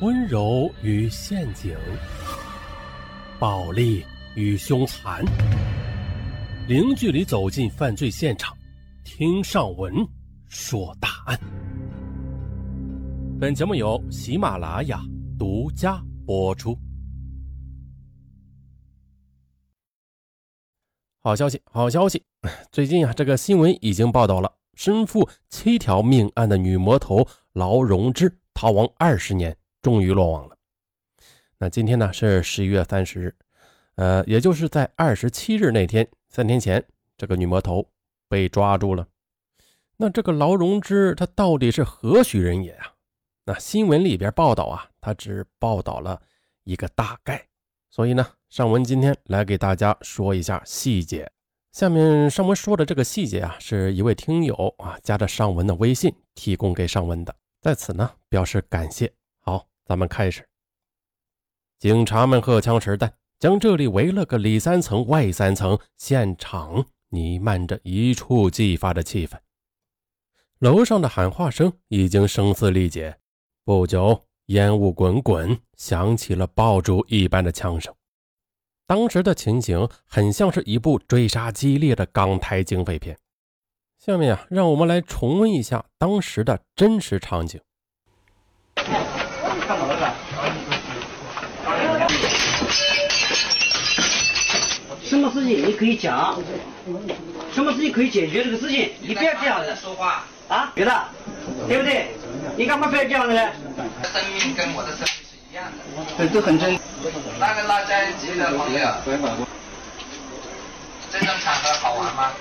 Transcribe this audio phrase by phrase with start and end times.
[0.00, 1.76] 温柔与陷阱，
[3.36, 4.04] 暴力
[4.36, 5.24] 与凶残，
[6.68, 8.56] 零距离走进犯罪现场，
[9.02, 9.92] 听上文
[10.46, 11.36] 说大案。
[13.40, 15.02] 本节目由喜马拉雅
[15.36, 16.78] 独家播出。
[21.20, 22.24] 好消息，好消息！
[22.70, 29.56] 最近啊，这个新闻已经报道了，身负七条命案的女魔头劳荣枝逃亡二十年。
[29.88, 30.54] 终于落网了。
[31.56, 33.34] 那今天呢是十一月三十日，
[33.94, 36.84] 呃，也就是在二十七日那天，三天前，
[37.16, 37.88] 这个女魔头
[38.28, 39.06] 被抓住了。
[39.96, 42.92] 那这个劳荣枝她到底是何许人也啊？
[43.46, 46.20] 那新闻里边报道啊，他只报道了
[46.64, 47.46] 一个大概，
[47.88, 51.32] 所以呢，尚文今天来给大家说一下细节。
[51.72, 59.10] 下面尚文说的这个细节啊，是一位听友啊加着尚文的微信提供给尚文的，在此呢表示感谢。
[59.88, 60.46] 咱们开始。
[61.78, 69.38] 警察们荷枪实弹，将这里围了个里三层外三层，现场弥漫着一触即发的气氛。
[70.58, 73.16] 楼上的喊话声已经声嘶力竭，
[73.64, 77.94] 不久烟雾滚滚，响起了爆竹一般的枪声。
[78.86, 83.16] 当时的情景很像是一部追杀激烈的港台警匪片。
[83.98, 87.58] 下面啊，让我们来重温一下当时的真实场景。
[88.74, 90.14] 看到了吧？
[95.02, 96.34] 什么事情你可以讲，
[97.52, 101.04] 什么事情可以解决这个事情，你不要这样子说话啊，别的，
[101.68, 102.08] 对不对？
[102.56, 103.52] 你干嘛不要这样子呢？
[104.10, 106.78] 生命跟我的生命是一样的，对，都很真。
[107.38, 108.80] 那个拉家机的朋友，
[111.12, 112.32] 这种场合好玩吗？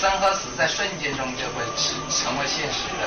[0.00, 3.02] 生和死在瞬间中就会成成为现实的。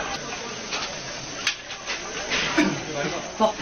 [3.37, 3.53] 走。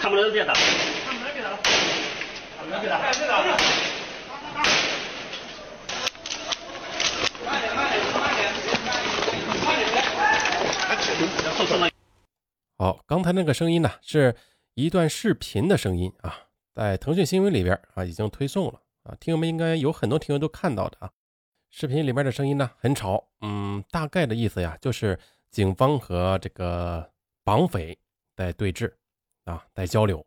[0.00, 0.52] 看不能别打。
[0.54, 0.62] 看
[1.14, 1.48] 不能别打。
[2.56, 2.98] 看不能别打。
[3.12, 3.32] 别打。
[7.44, 8.40] 慢点，慢点，慢点，
[9.64, 9.82] 慢点，
[10.88, 11.45] 慢点。
[12.78, 14.34] 好，刚才那个声音呢，是。
[14.78, 16.36] 一段视频的声音啊，
[16.74, 21.10] 在腾讯新闻里边啊已经推送了啊，听友们应该有很多听友都看到的啊。
[21.70, 25.18] 视频里边的声音呢很吵，嗯，大概的意思呀就是
[25.50, 27.10] 警方和这个
[27.42, 27.98] 绑匪
[28.34, 28.92] 在对峙
[29.46, 30.26] 啊，在交流。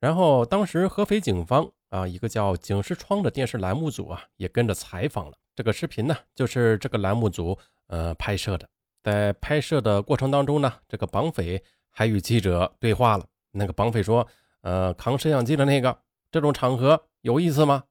[0.00, 5.38] 然后当时合肥警方啊一个叫警视窗的电视栏目组啊也跟着采访了。
[5.54, 7.56] 这个视频呢就是这个栏目组
[7.86, 8.68] 呃拍摄的，
[9.02, 13.26] 在拍摄的过程当中呢，这个绑匪还与记者对话了。
[13.52, 14.26] 那个绑匪说
[14.62, 17.84] ：“呃，扛摄像机的那个，这种场合有意思吗？”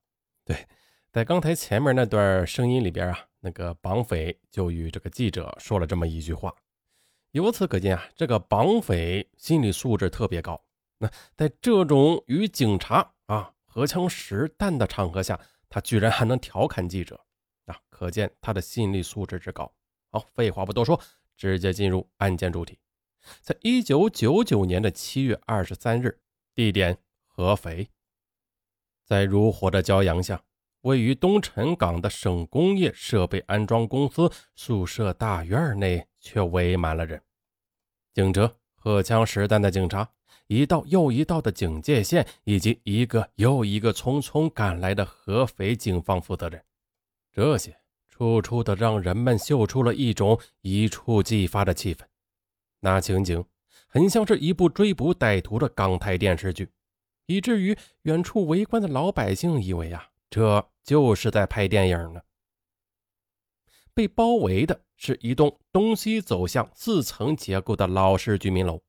[0.45, 0.67] 对，
[1.11, 6.53] 在刚才前面那段声音里边啊，那个绑匪就与这个记者说了这么一句话。
[7.31, 10.59] 由此可见啊，这个绑匪心理素质特别高。
[10.97, 17.19] 那在这种与警察啊荷枪实弹的场合下，他居然还能调侃记者
[17.65, 19.71] 啊，可见他的心理素质之高。
[20.11, 20.99] 好，废话不多说，
[21.37, 22.79] 直接进入案件主题。
[23.41, 26.19] 在一九九九年的七月二十三日，
[26.55, 26.97] 地点
[27.27, 27.89] 合肥，
[29.05, 30.41] 在如火的骄阳下，
[30.81, 37.21] 位于东陈港的省工业设备安装公司宿舍大院内却围满了人。
[38.13, 40.09] 警车、荷枪实弹的警察，
[40.47, 46.63] 一道又一道的警戒线，以及一个又一个匆匆赶来的合肥警方负责人，
[47.31, 47.77] 这些
[48.19, 52.01] 处处的让人们嗅出了一种一触即发的气氛。
[52.81, 53.45] 那情景
[53.87, 56.69] 很像是一部追捕歹徒的港台电视剧，
[57.27, 62.19] 以至于远处围观的老百姓以为啊，这就是在拍电影呢。
[63.93, 68.81] 被包围的是一栋东西走向四层结构的老式居民楼，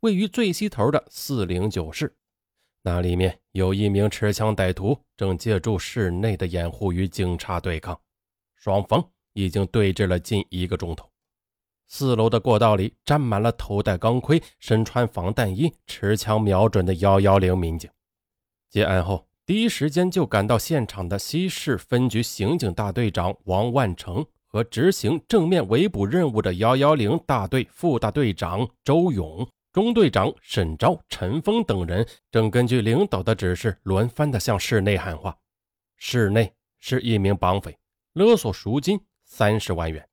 [0.00, 2.16] 位于最西头的四零九室。
[2.80, 8.00] 那里面有一名持枪歹徒正借助室内的掩护与警察对抗，
[8.58, 11.08] 双方已经对峙了近一个钟头。
[11.86, 17.88] 四楼的过道里站满了头戴钢盔、身穿防弹衣、持枪瞄准的幺幺零民警。
[18.68, 35.34] 接案后，第一时间就赶到现场的西市分局刑警大队长王万成和执行正面围捕任务的幺幺零大队副大队长周勇、中队长沈昭、陈峰等人，正根据领导的指示轮番的向室内喊话。
[35.96, 37.77] 室内是一名绑匪，
[38.18, 40.08] 勒索赎金三十万元，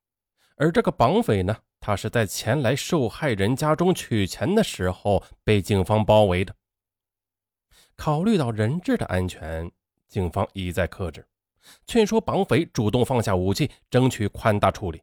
[0.54, 1.56] 而这个绑匪呢？
[1.80, 6.54] 他是在前来受害人家中取钱的时候被警方包围的。
[7.96, 9.70] 考虑到人质的安全，
[10.06, 11.26] 警方一再克制，
[11.84, 15.02] 劝说绑匪主动放下武器，争取宽大处理。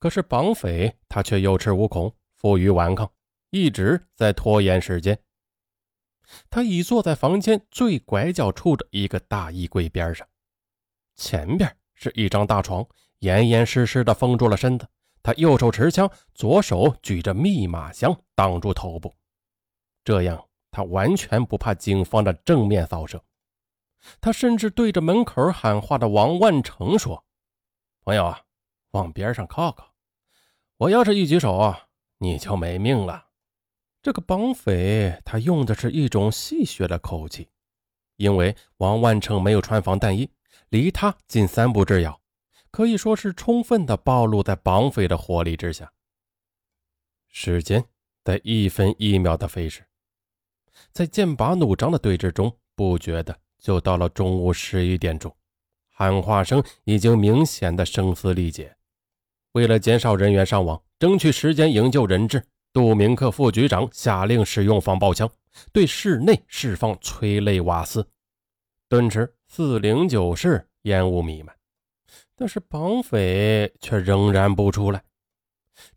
[0.00, 3.08] 可是绑匪他却有恃无恐，负隅顽抗，
[3.50, 5.16] 一直在拖延时间。
[6.48, 10.26] 他已坐在房间最拐角处的一个大衣柜边上，
[11.16, 12.84] 前边是一张大床，
[13.18, 14.88] 严严实实的封住了身子。
[15.22, 19.14] 他右手持枪，左手举着密码箱挡住头部，
[20.02, 23.22] 这样他完全不怕警方的正面扫射。
[24.18, 27.22] 他甚至对着门口喊话的王万成说
[28.02, 28.40] ：“朋友啊，
[28.92, 29.92] 往边上靠靠，
[30.78, 33.26] 我要是一举手啊，你就没命了。”
[34.00, 37.50] 这个绑匪他用的是一种戏谑的口气，
[38.16, 40.30] 因为王万成没有穿防弹衣，
[40.68, 42.20] 离他近三步之遥，
[42.70, 45.92] 可以说是充分的暴露在绑匪的火力之下。
[47.28, 47.84] 时间
[48.24, 49.84] 在一分一秒的飞逝，
[50.92, 55.34] 在剑拔弩张的对峙中，不觉的就到了中午十一点钟，
[55.88, 58.76] 喊话声已经明显的声嘶力竭。
[59.52, 62.44] 为了减少人员伤亡，争取时间营救人质。
[62.72, 65.28] 杜明克副局长下令使用防爆枪，
[65.72, 68.08] 对室内释放催泪瓦斯。
[68.88, 71.52] 顿时，四零九室烟雾弥漫，
[72.36, 75.02] 但是绑匪却仍然不出来。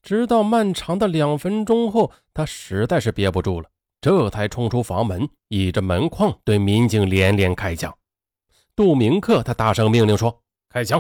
[0.02, 3.70] 直到漫长的两分钟后，他实在是憋不住了，
[4.02, 7.96] 这才冲出房门，倚着门框对民警连连开枪。
[8.76, 11.00] 杜明克他大声命令说：“开枪！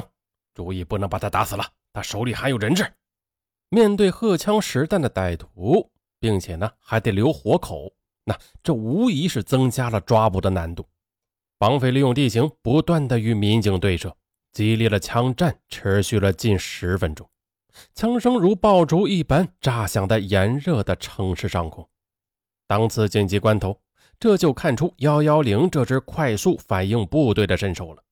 [0.53, 2.85] 注意不能把他打死了，他手里还有人质。”
[3.69, 5.89] 面对荷枪实弹的歹徒，
[6.19, 7.91] 并且呢还得留活口，
[8.23, 10.88] 那这无疑是增加了抓捕的难度。
[11.63, 14.13] 绑匪利用地形不断的与民警对射，
[14.51, 17.25] 激烈的枪战持续了近十分钟，
[17.95, 21.88] 枪声如爆竹一般炸响在炎热的城市上空。
[22.68, 23.80] 当此紧急关头，
[24.19, 28.04] 这就看出幺幺零这支快速反应部队的身手了。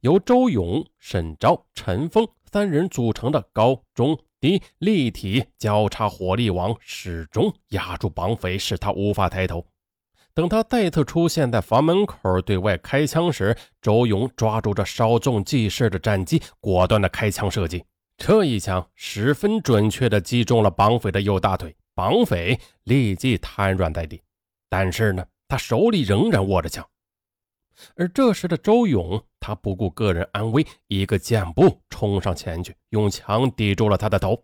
[0.00, 4.18] 由周勇、沈昭、陈峰三人组成的高中。
[4.38, 9.66] 低立体交叉火力网始终压住绑匪，使他无法抬头。
[10.34, 17.84] 等他再次出现在房门口对外开枪时，周勇抓住这稍纵即逝的战机，果断的开枪射击。
[18.16, 24.20] 这一枪十分准确的击中了绑匪的右大腿，绑匪立即瘫软在地。
[24.68, 26.84] 但是呢，他手里仍然握着枪。
[27.94, 34.42] 而这时的周勇，他不顾个人安危，一个箭步冲上前去，用枪抵住了他的头。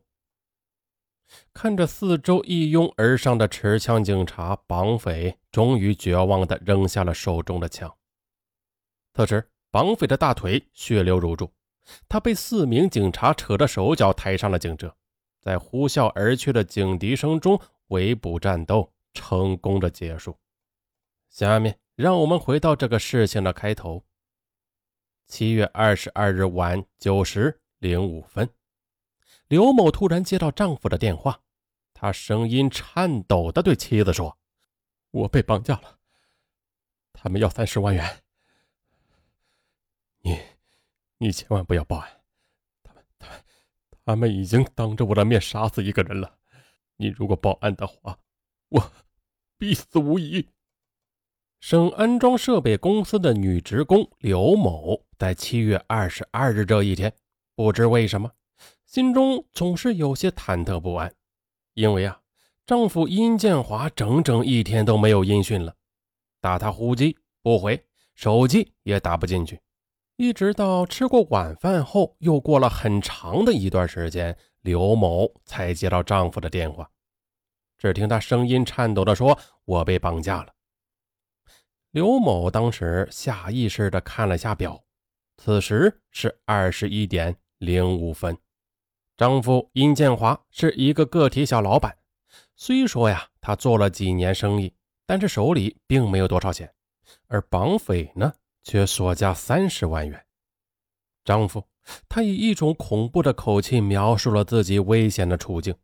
[1.52, 7.92] 看着四周一拥而上的持枪警察，绑匪终于绝望地扔下了手中的枪。
[9.14, 11.50] 此时，绑匪的大腿血流如注，
[12.08, 14.94] 他被四名警察扯着手脚抬上了警车，
[15.40, 20.36] 在呼啸而去的警笛声中，围捕战斗成功的结束。
[21.28, 21.78] 下面。
[21.96, 24.02] 让我们回到这个事情的开头。
[25.26, 28.48] 七月二十二日晚九时零五分，
[29.50, 31.40] 刘某突然接到丈夫的电话，
[31.92, 34.38] 他声音颤抖地对妻子说
[35.10, 35.98] ：“我被绑架了，
[37.12, 38.22] 他们要三十万元。
[40.20, 40.38] 你，
[41.18, 42.08] 你千万不要报案，
[42.84, 43.44] 他们，他们，
[44.04, 46.38] 他们已经当着我的面杀死一个人了。
[46.94, 48.16] 你如果报案的话，
[48.68, 48.92] 我
[49.58, 50.48] 必死无疑。”
[51.58, 57.12] 省安装设备公司的女职工刘某，在七月二十二日这一天，
[57.56, 58.32] 不知为什么，
[58.90, 61.14] 心中总是有些忐忑不安。
[61.74, 62.22] 因为啊，
[62.66, 65.76] 丈夫殷建华整整一天都没有音讯了，
[66.40, 69.60] 打他呼机不回，手机也打不进去。
[70.16, 76.90] 一直到吃过晚饭后，又过了很长的一段时间，刘某才接到丈夫的电话。
[77.78, 80.52] 只听他声音颤抖地说：“我被绑架了。”
[81.92, 84.82] 刘某当时下意识地看了下表，
[85.36, 88.36] 此时是二十一点零五分。
[89.20, 91.94] 丈夫殷建华是一个个体小老板，
[92.56, 94.72] 虽说呀他做了几年生意，
[95.04, 96.72] 但是手里并没有多少钱，
[97.26, 100.24] 而绑匪呢却索价三十万元。
[101.22, 101.62] 丈夫
[102.08, 105.74] 他以一种恐怖的口气描述了自己危险的处境，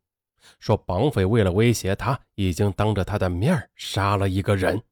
[0.59, 4.83] 说绑匪为了威胁他，已经当着他的面杀了一个人。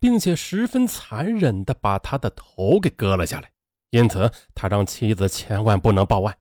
[0.00, 3.52] 并且十分残忍地把他的头给割了下来，
[3.90, 6.34] 因此他让妻子千万不能报案。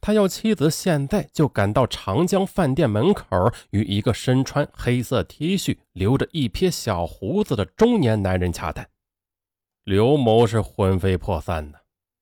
[0.00, 3.26] 他要妻子现在就赶到长江饭店门口，
[3.70, 8.88] 与一个身穿黑色 T 恤、留着一撇小胡子的中年男人洽谈。
[9.84, 11.80] 刘某是魂飞魄散的，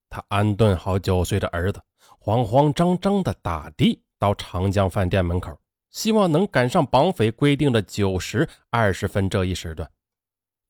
[0.08, 1.80] 他安顿好九岁的儿子，
[2.18, 5.56] 慌慌张张地打的到长江饭店门口，
[5.90, 9.88] 希望能赶上绑匪规定的九时二十分这一时段。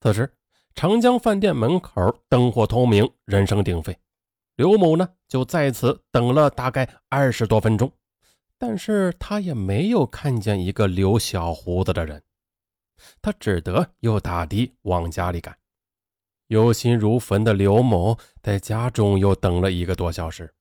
[0.01, 0.35] 此时，
[0.75, 3.99] 长江饭店门口灯火通明，人声鼎沸。
[4.57, 7.91] 刘某呢，就在此等了大概二十多分钟，
[8.59, 12.23] 但是他也没有看见一个留小胡子的人，
[13.21, 15.57] 他只得又打的往家里赶。
[16.49, 20.55] 忧心如焚的刘某在家中又等了一个多小时，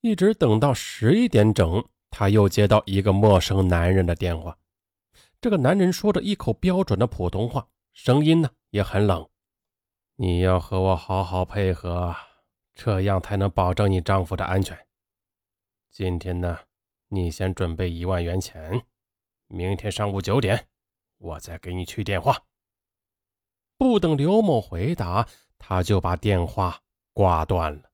[0.00, 4.58] 一直等到十一点整，他又接到一个陌生男人的电话。
[5.40, 9.28] 这个男人说着一口标准的普通话，声音呢也很冷。
[10.16, 12.12] 你要和我好好配合，
[12.78, 14.86] 这样才能保证你丈夫的安全。
[15.90, 16.60] 今天呢，
[17.08, 18.86] 你先准备一万元钱，
[19.48, 20.68] 明天上午九点，
[21.18, 22.44] 我再给你去电话。
[23.76, 26.80] 不等刘某回答，他就把电话
[27.12, 27.87] 挂断了。